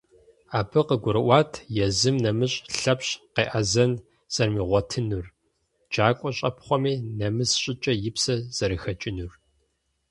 Абы 0.57 0.81
къыгурыӀуат 0.87 1.51
езым 1.85 2.15
нэмыщӀ 2.23 2.57
Лъэпщ 2.79 3.09
къеӀэзэн 3.35 3.91
зэримыгъуэтынур, 4.33 5.25
джакӀуэ 5.91 6.29
щӀэпхъуэми, 6.37 6.93
нэмыс 7.17 7.51
щӀыкӀэ, 7.61 7.93
и 8.09 8.11
псэр 8.15 8.39
зэрыхэкӀынур. 8.55 9.33